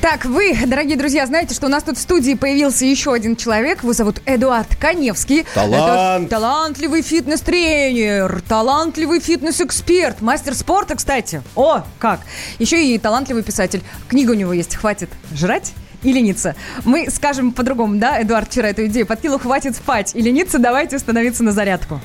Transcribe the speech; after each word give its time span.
Так, 0.00 0.24
вы, 0.24 0.56
дорогие 0.66 0.96
друзья, 0.96 1.26
знаете, 1.26 1.54
что 1.54 1.66
у 1.66 1.68
нас 1.68 1.82
тут 1.82 1.98
в 1.98 2.00
студии 2.00 2.32
появился 2.32 2.86
еще 2.86 3.12
один 3.12 3.36
человек. 3.36 3.82
Его 3.82 3.92
зовут 3.92 4.22
Эдуард 4.24 4.74
Коневский. 4.76 5.44
Талант. 5.54 6.26
Это 6.26 6.30
талантливый 6.30 7.02
фитнес-тренер, 7.02 8.42
талантливый 8.48 9.20
фитнес-эксперт, 9.20 10.22
мастер 10.22 10.54
спорта, 10.54 10.96
кстати. 10.96 11.42
О, 11.54 11.82
как! 11.98 12.20
Еще 12.58 12.82
и 12.82 12.98
талантливый 12.98 13.42
писатель. 13.42 13.82
Книга 14.08 14.30
у 14.30 14.34
него 14.34 14.54
есть 14.54 14.74
«Хватит 14.74 15.10
жрать» 15.34 15.72
и 16.02 16.12
лениться. 16.14 16.56
Мы 16.86 17.10
скажем 17.10 17.52
по-другому, 17.52 17.96
да, 17.96 18.22
Эдуард 18.22 18.48
вчера 18.48 18.70
эту 18.70 18.86
идею 18.86 19.06
подкинул 19.06 19.38
«Хватит 19.38 19.76
спать 19.76 20.12
и 20.14 20.22
лениться, 20.22 20.58
давайте 20.58 20.98
становиться 20.98 21.42
на 21.42 21.52
зарядку». 21.52 22.00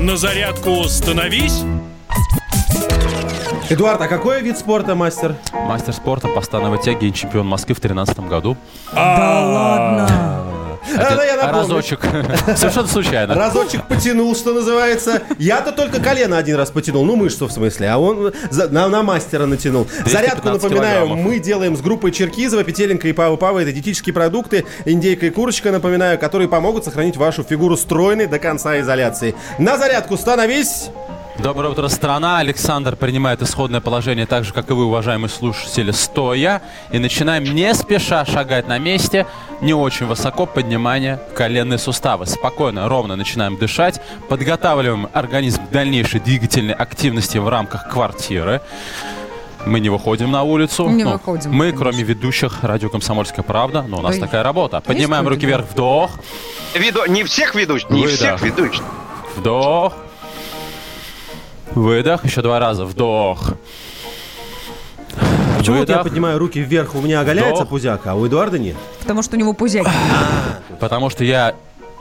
На 0.00 0.16
зарядку 0.16 0.84
становись. 0.84 1.62
Эдуард, 3.72 4.02
а 4.02 4.06
какой 4.06 4.42
вид 4.42 4.58
спорта, 4.58 4.94
мастер? 4.94 5.34
Мастер 5.54 5.94
спорта 5.94 6.28
по 6.28 6.42
становой 6.42 6.78
тяге 6.82 7.08
и 7.08 7.12
чемпион 7.14 7.46
Москвы 7.46 7.74
в 7.74 7.80
2013 7.80 8.20
году. 8.28 8.54
Да 8.92 9.40
ладно! 9.46 10.42
А, 10.94 11.14
да, 11.14 11.24
я 11.24 11.36
напомню. 11.36 11.60
Разочек. 11.60 12.00
Совершенно 12.56 12.88
случайно. 12.88 13.34
Разочек 13.34 13.86
потянул, 13.86 14.34
что 14.34 14.52
называется. 14.52 15.22
Я-то 15.38 15.72
только 15.72 16.00
колено 16.00 16.36
один 16.36 16.56
раз 16.56 16.70
потянул, 16.70 17.04
ну 17.06 17.16
мышцу 17.16 17.46
в 17.46 17.52
смысле, 17.52 17.88
а 17.88 17.98
он 17.98 18.32
за- 18.50 18.68
на, 18.68 18.88
на 18.88 19.02
мастера 19.02 19.46
натянул. 19.46 19.86
Зарядку, 20.04 20.42
215 20.42 20.62
напоминаю, 20.62 21.06
килограммов. 21.06 21.24
мы 21.24 21.38
делаем 21.38 21.76
с 21.76 21.80
группой 21.80 22.10
Черкизова, 22.10 22.64
Петеленко 22.64 23.08
и 23.08 23.12
Пава 23.12 23.36
Пава. 23.36 23.60
Это 23.60 23.72
диетические 23.72 24.12
продукты, 24.12 24.66
индейка 24.84 25.26
и 25.26 25.30
курочка, 25.30 25.70
напоминаю, 25.70 26.18
которые 26.18 26.48
помогут 26.48 26.84
сохранить 26.84 27.16
вашу 27.16 27.42
фигуру 27.44 27.76
стройной 27.76 28.26
до 28.26 28.38
конца 28.38 28.78
изоляции. 28.80 29.34
На 29.58 29.78
зарядку 29.78 30.16
становись! 30.18 30.90
Доброе 31.38 31.70
утро, 31.70 31.88
страна. 31.88 32.38
Александр 32.38 32.94
принимает 32.94 33.40
исходное 33.42 33.80
положение 33.80 34.26
так 34.26 34.44
же, 34.44 34.52
как 34.52 34.70
и 34.70 34.74
вы, 34.74 34.84
уважаемые 34.84 35.30
слушатели, 35.30 35.90
стоя. 35.90 36.62
И 36.92 36.98
начинаем 36.98 37.42
не 37.44 37.72
спеша 37.74 38.24
шагать 38.26 38.68
на 38.68 38.78
месте, 38.78 39.26
не 39.60 39.72
очень 39.72 40.06
высоко 40.06 40.44
поднимание 40.46 41.18
коленные 41.34 41.78
суставы. 41.78 42.26
Спокойно, 42.26 42.88
ровно 42.88 43.16
начинаем 43.16 43.56
дышать. 43.56 44.00
Подготавливаем 44.28 45.08
организм 45.14 45.66
к 45.66 45.70
дальнейшей 45.70 46.20
двигательной 46.20 46.74
активности 46.74 47.38
в 47.38 47.48
рамках 47.48 47.88
квартиры. 47.88 48.60
Мы 49.64 49.80
не 49.80 49.88
выходим 49.88 50.30
на 50.30 50.42
улицу. 50.42 50.88
Не 50.88 51.04
Ну, 51.04 51.12
выходим, 51.12 51.50
Мы, 51.52 51.70
конечно. 51.70 51.78
кроме 51.78 52.02
ведущих 52.02 52.62
радио 52.62 52.90
«Комсомольская 52.90 53.44
правда», 53.44 53.82
но 53.82 53.98
у 53.98 54.02
нас 54.02 54.16
Ой. 54.16 54.20
такая 54.20 54.42
работа. 54.42 54.80
Поднимаем 54.80 55.26
руки 55.26 55.46
вверх, 55.46 55.64
вдох, 55.72 56.10
Виду... 56.74 57.00
Не 57.06 57.22
всех 57.24 57.54
ведущих, 57.54 57.88
не 57.90 58.02
Выдох. 58.02 58.16
всех 58.16 58.42
ведущих. 58.42 58.82
Вдох. 59.36 59.94
Выдох. 61.74 62.24
Еще 62.24 62.42
два 62.42 62.58
раза. 62.58 62.84
Вдох. 62.84 63.54
Почему 65.58 65.78
вот 65.78 65.88
я 65.88 65.98
поднимаю 65.98 66.38
руки 66.38 66.60
вверх, 66.60 66.94
у 66.96 67.00
меня 67.00 67.20
оголяется 67.20 67.62
Вдох. 67.62 67.68
пузяк, 67.68 68.06
а 68.06 68.16
у 68.16 68.26
Эдуарда 68.26 68.58
нет? 68.58 68.76
Потому 68.98 69.22
что 69.22 69.36
у 69.36 69.38
него 69.38 69.52
пузяки. 69.52 69.88
Потому 70.80 71.08
что 71.08 71.22
я... 71.24 71.54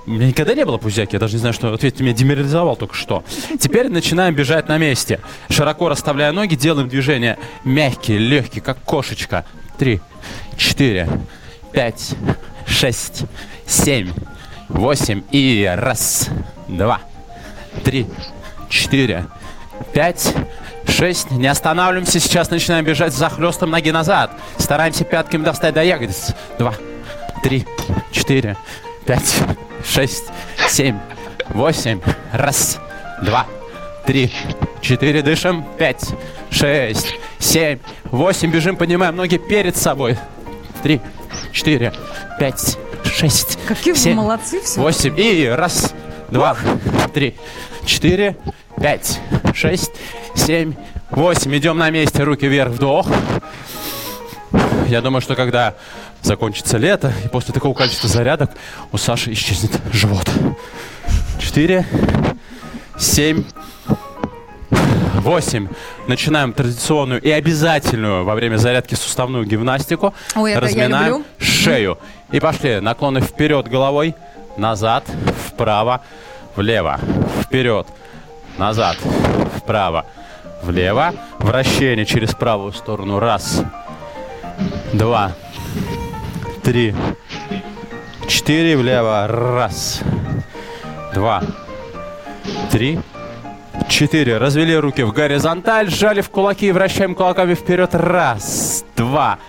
У 0.08 0.12
меня 0.12 0.28
никогда 0.30 0.56
не 0.56 0.66
было 0.66 0.78
пузяки, 0.78 1.14
я 1.14 1.20
даже 1.20 1.34
не 1.34 1.40
знаю, 1.40 1.54
что 1.54 1.72
ответить. 1.72 2.00
Ты 2.00 2.04
меня 2.04 2.16
деморализовал 2.16 2.76
только 2.76 2.96
что. 2.96 3.24
Теперь 3.60 3.88
начинаем 3.90 4.34
бежать 4.34 4.68
на 4.68 4.80
месте. 4.80 5.20
Широко 5.50 5.90
расставляя 5.90 6.32
ноги, 6.32 6.56
делаем 6.56 6.90
движения 6.90 7.38
мягкие, 7.64 8.18
легкие, 8.18 8.64
как 8.64 8.80
кошечка. 8.82 9.46
Три, 9.78 10.02
четыре, 10.58 11.08
пять, 11.72 12.16
шесть, 12.66 13.26
семь, 13.68 14.10
восемь. 14.70 15.22
И 15.30 15.72
раз, 15.78 16.30
два, 16.68 17.02
три, 17.84 18.08
четыре, 18.70 19.28
пять, 19.94 20.34
шесть. 20.88 21.32
Не 21.32 21.48
останавливаемся. 21.48 22.20
Сейчас 22.20 22.50
начинаем 22.50 22.86
бежать 22.86 23.14
за 23.14 23.30
хлестом 23.30 23.72
ноги 23.72 23.92
назад. 23.92 24.32
Стараемся 24.58 25.04
пятками 25.04 25.44
достать 25.44 25.74
до 25.74 25.84
ягодиц. 25.84 26.34
Два, 26.58 26.74
три, 27.44 27.66
четыре, 28.12 28.58
пять, 29.06 29.36
шесть, 29.86 30.26
семь, 30.68 30.98
восемь. 31.50 32.00
Раз, 32.32 32.80
два, 33.22 33.46
три, 34.06 34.32
четыре. 34.82 35.22
Дышим. 35.22 35.66
Пять, 35.78 36.06
шесть, 36.50 37.16
семь, 37.40 37.80
восемь. 38.06 38.52
Бежим, 38.52 38.76
поднимаем 38.76 39.16
ноги 39.16 39.38
перед 39.38 39.76
собой. 39.76 40.18
Три, 40.84 41.00
четыре, 41.52 41.94
пять, 42.40 42.78
шесть, 43.06 43.60
Какие 43.68 43.94
вы 43.94 44.00
семь, 44.00 44.16
молодцы 44.16 44.62
все. 44.62 44.80
Восемь. 44.82 45.14
И 45.20 45.48
раз, 45.48 45.94
два, 46.32 46.58
три, 47.14 47.36
четыре, 47.86 48.38
пять, 48.82 49.20
шесть, 49.54 49.92
семь, 50.36 50.74
восемь. 51.12 51.56
Идем 51.56 51.78
на 51.78 51.90
месте. 51.90 52.24
Руки 52.24 52.48
вверх. 52.48 52.72
Вдох. 52.72 53.08
Я 54.88 55.02
думаю, 55.02 55.22
что 55.22 55.36
когда 55.36 55.76
закончится 56.22 56.78
лето, 56.78 57.14
и 57.24 57.28
после 57.28 57.54
такого 57.54 57.74
количества 57.74 58.10
зарядок 58.10 58.52
у 58.92 58.98
Саши 58.98 59.32
исчезнет 59.34 59.72
живот. 59.94 60.30
Четыре, 61.40 61.86
семь, 62.98 63.44
восемь. 65.16 65.68
Начинаем 66.08 66.54
традиционную 66.54 67.22
и 67.22 67.30
обязательную 67.32 68.26
во 68.26 68.36
время 68.36 68.58
зарядки 68.58 68.96
суставную 68.96 69.46
гимнастику. 69.46 70.14
Ой, 70.36 70.52
это 70.52 70.60
я 70.60 70.68
Разминаем 70.68 71.08
люблю. 71.14 71.26
шею. 71.40 71.98
И 72.32 72.40
пошли. 72.40 72.80
Наклоны 72.80 73.22
вперед 73.22 73.68
головой, 73.68 74.16
назад, 74.58 75.04
вправо, 75.48 76.02
влево, 76.56 76.98
вперед, 77.42 77.88
назад, 78.58 78.98
вправо, 79.58 80.06
влево. 80.64 81.14
Вращение 81.40 82.06
через 82.06 82.34
правую 82.36 82.72
сторону. 82.74 83.20
Раз, 83.20 83.64
два, 84.94 85.32
три, 86.64 86.96
четыре. 88.28 88.78
Влево. 88.78 89.28
Раз, 89.28 90.02
два, 91.14 91.42
три, 92.72 93.00
четыре. 93.90 94.38
Развели 94.38 94.76
руки 94.76 95.04
в 95.04 95.12
горизонталь, 95.12 95.90
сжали 95.90 96.22
в 96.22 96.30
кулаки 96.30 96.68
и 96.68 96.72
вращаем 96.72 97.16
кулаками 97.16 97.56
вперед. 97.56 97.96
Раз, 97.96 98.86
два, 98.96 99.40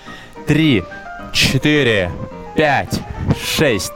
три, 0.46 0.84
четыре, 1.32 2.10
пять, 2.56 3.00
шесть, 3.56 3.92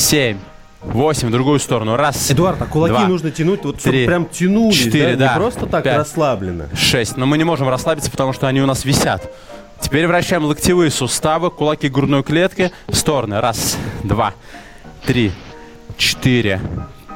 семь, 0.00 0.38
восемь. 0.80 1.28
В 1.28 1.30
другую 1.30 1.60
сторону. 1.60 1.96
Раз, 1.96 2.30
Эдуард, 2.30 2.60
а 2.62 2.66
кулаки 2.66 2.94
два, 2.94 3.06
нужно 3.06 3.30
тянуть, 3.30 3.64
вот 3.64 3.78
три, 3.78 4.06
прям 4.06 4.26
тянулись, 4.26 4.76
четыре, 4.76 5.14
да? 5.16 5.26
да, 5.28 5.32
Не 5.34 5.38
просто 5.38 5.66
так 5.66 5.84
пять. 5.84 5.98
расслабленно. 5.98 6.68
шесть. 6.74 7.16
Но 7.16 7.26
мы 7.26 7.38
не 7.38 7.44
можем 7.44 7.68
расслабиться, 7.68 8.10
потому 8.10 8.32
что 8.32 8.48
они 8.48 8.60
у 8.60 8.66
нас 8.66 8.84
висят. 8.84 9.30
Теперь 9.80 10.06
вращаем 10.06 10.44
локтевые 10.44 10.90
суставы, 10.90 11.50
кулаки 11.50 11.88
грудной 11.88 12.22
клетки 12.22 12.70
в 12.86 12.94
стороны. 12.94 13.40
Раз, 13.40 13.76
два, 14.02 14.34
три, 15.04 15.32
четыре, 15.96 16.60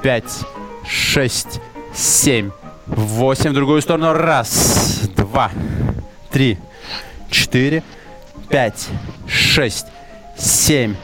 пять, 0.03 0.41
шесть, 0.89 1.61
семь, 1.95 2.51
восемь. 2.87 3.51
В 3.51 3.55
другую 3.55 3.83
сторону. 3.83 4.13
Раз, 4.15 5.01
два, 5.17 5.51
три, 6.31 6.59
четыре, 7.31 7.83
пять, 8.49 8.89
шесть, 9.29 9.87
семь, 10.39 10.95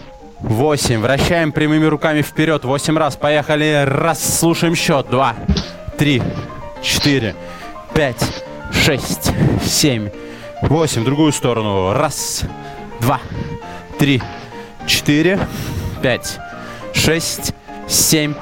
восемь. 0.42 1.00
Вращаем 1.00 1.52
прямыми 1.52 1.86
руками 1.86 2.22
вперед. 2.22 2.64
Восемь 2.64 2.96
раз. 2.98 3.16
Поехали. 3.16 3.84
Раз. 3.86 4.38
Слушаем 4.38 4.74
счет. 4.74 5.08
Два, 5.10 5.34
три, 5.98 6.22
четыре, 6.82 7.34
пять, 7.94 8.24
шесть, 8.72 9.32
семь, 9.64 10.10
восемь. 10.62 11.02
В 11.02 11.04
другую 11.04 11.32
сторону. 11.32 11.92
Раз, 11.92 12.42
два, 13.00 13.20
три, 13.98 14.22
четыре, 14.86 15.38
пять, 16.02 16.38
шесть, 16.92 17.54
семь. 17.88 18.34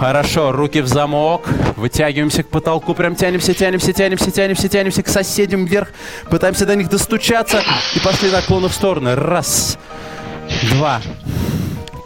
Хорошо, 0.00 0.50
руки 0.50 0.80
в 0.80 0.88
замок. 0.88 1.46
Вытягиваемся 1.76 2.42
к 2.42 2.48
потолку. 2.48 2.94
Прям 2.94 3.14
тянемся, 3.14 3.52
тянемся, 3.52 3.92
тянемся, 3.92 4.30
тянемся, 4.30 4.68
тянемся 4.68 5.02
к 5.02 5.08
соседям 5.08 5.66
вверх. 5.66 5.88
Пытаемся 6.30 6.64
до 6.64 6.74
них 6.74 6.88
достучаться. 6.88 7.62
И 7.94 8.00
пошли 8.00 8.30
наклоны 8.30 8.68
в 8.68 8.72
стороны. 8.72 9.14
Раз, 9.14 9.76
два, 9.76 10.23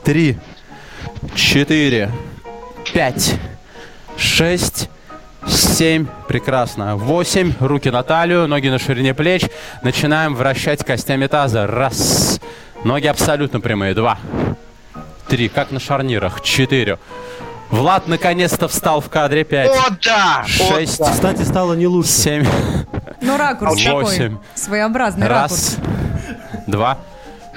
три, 0.04 0.38
четыре, 1.34 2.10
пять, 2.92 3.34
шесть, 4.16 4.88
семь. 5.46 6.06
Прекрасно. 6.28 6.96
Восемь. 6.96 7.52
Руки 7.60 7.90
на 7.90 8.02
талию, 8.02 8.46
ноги 8.46 8.68
на 8.68 8.78
ширине 8.78 9.14
плеч. 9.14 9.44
Начинаем 9.82 10.34
вращать 10.34 10.84
костями 10.84 11.26
таза. 11.26 11.66
Раз. 11.66 12.40
Ноги 12.84 13.06
абсолютно 13.06 13.60
прямые. 13.60 13.94
Два. 13.94 14.18
Три. 15.28 15.48
Как 15.48 15.70
на 15.70 15.80
шарнирах. 15.80 16.42
Четыре. 16.42 16.98
Влад 17.70 18.08
наконец-то 18.08 18.68
встал 18.68 19.00
в 19.00 19.08
кадре. 19.08 19.44
Пять. 19.44 19.70
О, 19.70 19.90
да! 20.02 20.44
о, 20.44 20.48
Шесть. 20.48 20.98
да. 20.98 21.10
Кстати, 21.12 21.42
стало 21.42 21.74
не 21.74 21.86
лучше. 21.86 22.08
Семь. 22.10 22.46
Ну, 23.20 23.36
ракурс 23.36 23.82
такой. 23.82 24.04
Восемь. 24.04 24.38
Своеобразный 24.54 25.26
ракурс. 25.26 25.76
Раз. 25.76 26.64
Два. 26.66 26.98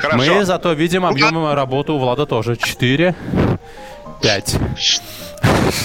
Хорошо. 0.02 0.34
Мы 0.34 0.46
зато 0.46 0.74
видим 0.74 1.06
объем 1.06 1.54
работы 1.54 1.92
у 1.92 2.00
Влада 2.00 2.26
тоже. 2.26 2.56
Четыре. 2.56 3.16
Пять. 4.22 4.56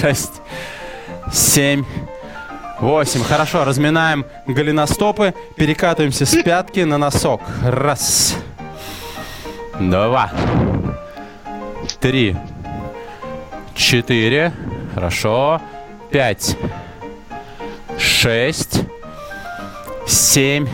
Шесть. 0.00 0.40
Семь. 1.32 1.84
Восемь. 2.80 3.22
Хорошо, 3.22 3.64
разминаем 3.64 4.26
голеностопы, 4.46 5.34
перекатываемся 5.56 6.26
с 6.26 6.42
пятки 6.42 6.80
на 6.80 6.98
носок. 6.98 7.40
Раз. 7.62 8.36
Два. 9.78 10.30
Три. 12.00 12.36
Четыре. 13.74 14.52
Хорошо. 14.94 15.60
Пять. 16.10 16.56
Шесть. 17.98 18.80
Семь. 20.06 20.66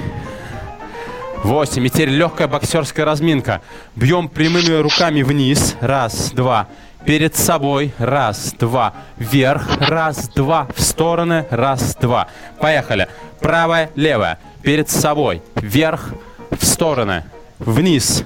Восемь. 1.43 1.85
И 1.87 1.91
теперь 1.91 2.11
легкая 2.11 2.47
боксерская 2.47 3.05
разминка. 3.05 3.63
Бьем 3.97 4.29
прямыми 4.29 4.81
руками 4.81 5.23
вниз. 5.23 5.77
Раз, 5.81 6.31
два. 6.33 6.69
Перед 7.05 7.37
собой. 7.37 7.93
Раз, 7.99 8.55
два. 8.59 8.95
Вверх. 9.17 9.67
Раз, 9.81 10.29
два. 10.29 10.69
В 10.75 10.81
стороны. 10.81 11.47
Раз, 11.51 11.97
два. 11.97 12.29
Поехали. 12.61 13.09
Правая, 13.41 13.91
левая. 13.97 14.39
Перед 14.63 14.89
собой. 14.89 15.43
Вверх. 15.57 16.11
В 16.51 16.65
стороны. 16.65 17.25
Вниз. 17.59 18.23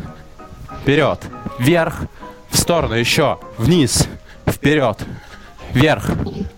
Вперед. 0.83 1.21
Вверх. 1.59 2.03
В 2.51 2.59
сторону. 2.59 2.95
Еще. 2.95 3.39
Вниз. 3.57 4.09
Вперед. 4.47 4.99
Вверх. 5.73 6.11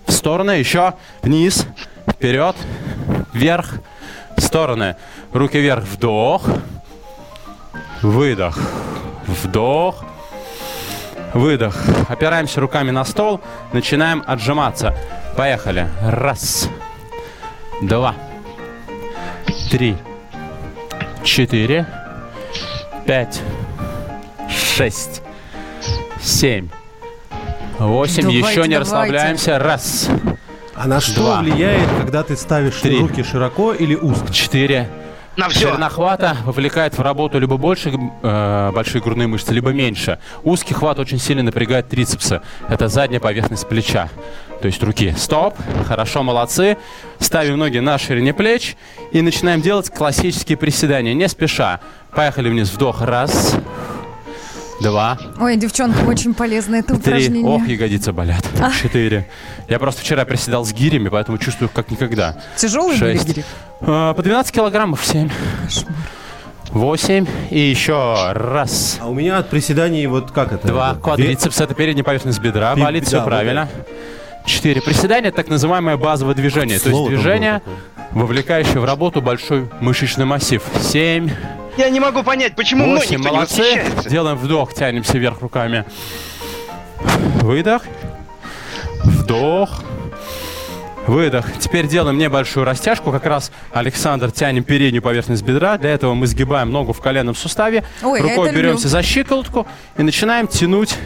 В 0.06 0.12
сторону. 0.12 0.50
Еще. 0.50 0.94
Вниз. 1.22 1.66
Вперед. 2.10 2.56
Вверх. 3.32 3.74
В 4.36 4.40
стороны. 4.40 4.96
Руки 5.32 5.58
вверх. 5.60 5.84
Вдох. 5.84 6.42
Выдох. 8.02 8.58
Вдох. 9.26 10.04
Выдох. 11.34 11.76
Опираемся 12.08 12.60
руками 12.60 12.90
на 12.90 13.04
стол. 13.04 13.40
Начинаем 13.72 14.22
отжиматься. 14.26 14.96
Поехали. 15.36 15.88
Раз. 16.02 16.68
Два. 17.82 18.14
Три. 19.70 19.96
Четыре. 21.22 21.86
Пять. 23.06 23.40
Шесть. 24.48 25.22
Семь. 26.20 26.68
Восемь. 27.78 28.22
Давайте, 28.22 28.38
Еще 28.38 28.48
не 28.48 28.52
давайте. 28.54 28.78
расслабляемся. 28.78 29.58
Раз. 29.58 30.08
А 30.74 30.86
на 30.86 31.00
что 31.00 31.20
Два. 31.22 31.40
влияет, 31.40 31.88
когда 32.00 32.22
ты 32.22 32.36
ставишь 32.36 32.76
Три. 32.76 32.98
руки 33.00 33.22
широко 33.22 33.72
или 33.72 33.94
узко? 33.94 34.32
Четыре. 34.32 34.88
На 35.38 35.48
все. 35.48 35.68
Ширина 35.68 35.88
хвата 35.88 36.36
вовлекает 36.44 36.98
в 36.98 37.00
работу 37.00 37.38
либо 37.38 37.56
больше 37.58 37.92
э, 38.22 38.72
большие 38.74 39.00
грудные 39.00 39.28
мышцы, 39.28 39.54
либо 39.54 39.70
меньше. 39.70 40.18
Узкий 40.42 40.74
хват 40.74 40.98
очень 40.98 41.20
сильно 41.20 41.44
напрягает 41.44 41.88
трицепсы. 41.88 42.40
Это 42.68 42.88
задняя 42.88 43.20
поверхность 43.20 43.68
плеча. 43.68 44.08
То 44.60 44.66
есть 44.66 44.82
руки. 44.82 45.14
Стоп. 45.16 45.54
Хорошо, 45.86 46.24
молодцы. 46.24 46.76
Ставим 47.20 47.56
ноги 47.56 47.78
на 47.78 47.98
ширине 47.98 48.34
плеч 48.34 48.74
и 49.12 49.22
начинаем 49.22 49.60
делать 49.60 49.90
классические 49.90 50.58
приседания, 50.58 51.14
не 51.14 51.28
спеша. 51.28 51.78
Поехали 52.10 52.48
вниз. 52.48 52.72
Вдох. 52.72 53.00
Раз. 53.02 53.54
Два. 54.80 55.18
Ой, 55.40 55.56
девчонкам 55.56 56.06
очень 56.08 56.34
полезно 56.34 56.76
это 56.76 56.94
Три. 56.94 56.98
упражнение. 56.98 57.44
Ох, 57.44 57.66
ягодицы 57.66 58.12
болят. 58.12 58.44
Четыре. 58.80 59.28
Я 59.68 59.78
просто 59.80 60.02
вчера 60.02 60.24
приседал 60.24 60.64
с 60.64 60.72
гирями, 60.72 61.08
поэтому 61.08 61.36
чувствую 61.38 61.68
как 61.68 61.90
никогда. 61.90 62.36
Тяжелые 62.56 62.98
были 63.00 63.14
Шесть. 63.14 63.26
гири? 63.28 63.44
А, 63.80 64.14
По 64.14 64.22
12 64.22 64.52
килограммов, 64.54 65.04
7. 65.04 65.28
8. 66.70 67.26
И 67.50 67.58
еще 67.58 68.32
раз. 68.32 68.98
А 69.00 69.08
у 69.08 69.14
меня 69.14 69.38
от 69.38 69.48
приседаний 69.50 70.06
вот 70.06 70.30
как 70.30 70.52
это? 70.52 70.68
Два. 70.68 70.94
Вот, 70.94 71.02
Квадрицепс 71.02 71.60
это 71.60 71.74
передняя 71.74 72.04
поверхность 72.04 72.40
бедра. 72.40 72.74
Би- 72.74 72.82
Болит 72.82 73.02
да, 73.04 73.08
все 73.08 73.16
вот 73.18 73.24
правильно. 73.26 73.68
Четыре. 74.44 74.80
Приседания 74.80 75.28
это 75.28 75.36
так 75.38 75.48
называемое 75.48 75.96
базовое 75.96 76.34
движение. 76.34 76.78
То 76.78 76.84
есть 76.84 76.90
Слово 76.90 77.08
движение, 77.10 77.62
вовлекающее 78.12 78.80
в 78.80 78.84
работу 78.84 79.20
большой 79.22 79.68
мышечный 79.80 80.24
массив. 80.24 80.62
Семь. 80.80 81.30
Я 81.78 81.90
не 81.90 82.00
могу 82.00 82.24
понять, 82.24 82.56
почему 82.56 82.84
мной 82.84 82.98
Восемь. 82.98 83.18
никто 83.18 83.28
не 83.28 83.34
Молодцы. 83.36 83.62
восхищается. 83.62 84.10
Делаем 84.10 84.36
вдох, 84.36 84.74
тянемся 84.74 85.16
вверх 85.16 85.40
руками. 85.40 85.84
Выдох. 87.40 87.82
Вдох. 89.04 89.84
Выдох. 91.06 91.46
Теперь 91.58 91.86
делаем 91.86 92.18
небольшую 92.18 92.66
растяжку. 92.66 93.12
Как 93.12 93.24
раз, 93.24 93.52
Александр, 93.72 94.30
тянем 94.32 94.64
переднюю 94.64 95.02
поверхность 95.02 95.42
бедра. 95.44 95.78
Для 95.78 95.90
этого 95.90 96.14
мы 96.14 96.26
сгибаем 96.26 96.70
ногу 96.72 96.92
в 96.92 97.00
коленном 97.00 97.34
суставе. 97.36 97.84
Ой, 98.02 98.20
Рукой 98.20 98.32
это 98.32 98.42
люблю. 98.46 98.62
беремся 98.62 98.88
за 98.88 99.02
щиколотку 99.02 99.66
и 99.96 100.02
начинаем 100.02 100.48
тянуть 100.48 100.96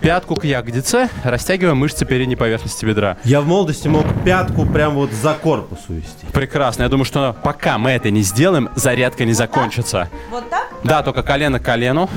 пятку 0.00 0.34
к 0.34 0.44
ягодице, 0.44 1.08
растягивая 1.22 1.74
мышцы 1.74 2.04
передней 2.04 2.36
поверхности 2.36 2.84
бедра. 2.84 3.16
Я 3.24 3.40
в 3.40 3.46
молодости 3.46 3.88
мог 3.88 4.04
пятку 4.24 4.66
прям 4.66 4.94
вот 4.94 5.12
за 5.12 5.34
корпус 5.34 5.78
увести. 5.88 6.26
Прекрасно. 6.32 6.84
Я 6.84 6.88
думаю, 6.88 7.04
что 7.04 7.36
пока 7.42 7.78
мы 7.78 7.90
это 7.90 8.10
не 8.10 8.22
сделаем, 8.22 8.70
зарядка 8.74 9.24
не 9.24 9.32
закончится. 9.32 10.08
Вот 10.30 10.48
так? 10.50 10.68
Да, 10.84 11.02
только 11.02 11.22
колено 11.22 11.60
к 11.60 11.64
колену. 11.64 12.08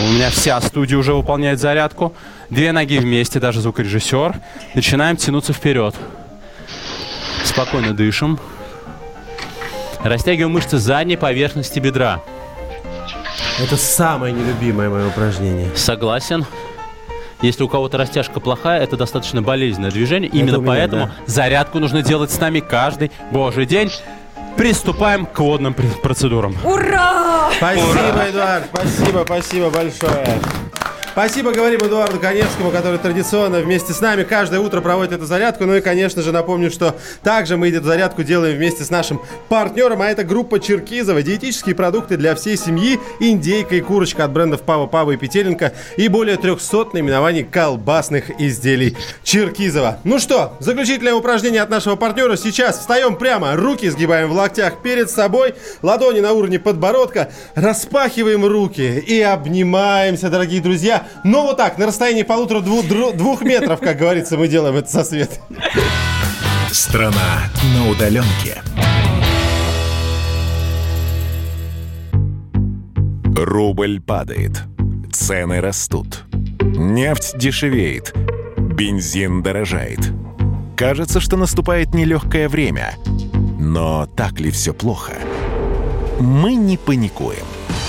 У 0.00 0.02
меня 0.02 0.30
вся 0.30 0.60
студия 0.60 0.98
уже 0.98 1.14
выполняет 1.14 1.60
зарядку. 1.60 2.12
Две 2.48 2.72
ноги 2.72 2.98
вместе, 2.98 3.38
даже 3.38 3.60
звукорежиссер. 3.60 4.34
Начинаем 4.74 5.16
тянуться 5.16 5.52
вперед. 5.52 5.94
Спокойно 7.44 7.94
дышим. 7.94 8.38
Растягиваем 10.02 10.52
мышцы 10.52 10.78
задней 10.78 11.16
поверхности 11.16 11.78
бедра. 11.78 12.20
Это 13.62 13.76
самое 13.76 14.32
нелюбимое 14.32 14.88
мое 14.88 15.08
упражнение. 15.08 15.70
Согласен. 15.76 16.46
Если 17.42 17.62
у 17.62 17.68
кого-то 17.68 17.96
растяжка 17.98 18.38
плохая, 18.40 18.82
это 18.82 18.96
достаточно 18.96 19.42
болезненное 19.42 19.90
движение. 19.90 20.30
Именно 20.30 20.56
меня, 20.56 20.66
поэтому 20.66 21.06
да. 21.06 21.12
зарядку 21.26 21.78
нужно 21.78 22.02
делать 22.02 22.30
с 22.30 22.38
нами 22.38 22.60
каждый 22.60 23.10
божий 23.30 23.66
день. 23.66 23.90
Приступаем 24.56 25.26
к 25.26 25.38
водным 25.38 25.72
пр- 25.72 25.86
процедурам. 26.02 26.54
Ура! 26.64 27.50
Спасибо, 27.56 28.28
Эдуард, 28.28 28.64
спасибо, 28.72 29.22
спасибо 29.24 29.70
большое. 29.70 30.40
Спасибо, 31.12 31.50
говорим 31.50 31.80
Эдуарду 31.80 32.20
Коневскому, 32.20 32.70
который 32.70 33.00
традиционно 33.00 33.58
вместе 33.58 33.92
с 33.92 34.00
нами 34.00 34.22
каждое 34.22 34.60
утро 34.60 34.80
проводит 34.80 35.12
эту 35.12 35.26
зарядку. 35.26 35.66
Ну 35.66 35.74
и, 35.74 35.80
конечно 35.80 36.22
же, 36.22 36.30
напомню, 36.30 36.70
что 36.70 36.94
также 37.24 37.56
мы 37.56 37.68
эту 37.68 37.84
зарядку 37.84 38.22
делаем 38.22 38.56
вместе 38.56 38.84
с 38.84 38.90
нашим 38.90 39.20
партнером, 39.48 40.02
а 40.02 40.06
это 40.06 40.22
группа 40.22 40.60
Черкизова. 40.60 41.20
Диетические 41.22 41.74
продукты 41.74 42.16
для 42.16 42.36
всей 42.36 42.56
семьи, 42.56 43.00
индейка 43.18 43.74
и 43.74 43.80
курочка 43.80 44.24
от 44.24 44.30
брендов 44.30 44.62
Пава 44.62 44.86
Пава 44.86 45.10
и 45.10 45.16
Петеленко 45.16 45.72
и 45.96 46.06
более 46.06 46.36
300 46.36 46.90
наименований 46.92 47.42
колбасных 47.42 48.30
изделий 48.40 48.96
Черкизова. 49.24 49.98
Ну 50.04 50.20
что, 50.20 50.56
заключительное 50.60 51.14
упражнение 51.14 51.62
от 51.62 51.70
нашего 51.70 51.96
партнера. 51.96 52.36
Сейчас 52.36 52.78
встаем 52.78 53.16
прямо, 53.16 53.56
руки 53.56 53.88
сгибаем 53.88 54.28
в 54.28 54.32
локтях 54.32 54.80
перед 54.80 55.10
собой, 55.10 55.56
ладони 55.82 56.20
на 56.20 56.32
уровне 56.32 56.60
подбородка, 56.60 57.32
распахиваем 57.56 58.46
руки 58.46 59.00
и 59.00 59.20
обнимаемся, 59.20 60.30
дорогие 60.30 60.62
друзья. 60.62 60.99
Но 61.24 61.42
вот 61.42 61.56
так, 61.56 61.78
на 61.78 61.86
расстоянии 61.86 62.22
полутора-двух 62.22 63.42
метров, 63.42 63.80
как 63.80 63.98
говорится, 63.98 64.36
мы 64.36 64.48
делаем 64.48 64.76
это 64.76 64.90
со 64.90 65.04
свет. 65.04 65.40
Страна 66.70 67.44
на 67.74 67.88
удаленке. 67.90 68.62
Рубль 73.36 74.00
падает. 74.00 74.62
Цены 75.12 75.60
растут. 75.60 76.24
Нефть 76.60 77.36
дешевеет. 77.38 78.14
Бензин 78.56 79.42
дорожает. 79.42 80.00
Кажется, 80.76 81.20
что 81.20 81.36
наступает 81.36 81.94
нелегкое 81.94 82.48
время. 82.48 82.94
Но 83.58 84.06
так 84.06 84.40
ли 84.40 84.50
все 84.50 84.72
плохо? 84.72 85.12
Мы 86.20 86.54
не 86.54 86.76
паникуем. 86.76 87.44